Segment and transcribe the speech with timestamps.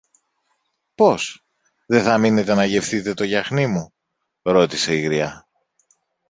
[0.95, 1.43] Πώς;
[1.85, 3.93] Δε θα μείνετε να γευθείτε το γιαχνί μου;
[4.41, 5.47] ρώτησε η γριά.